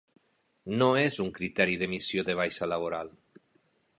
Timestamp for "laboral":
2.73-3.13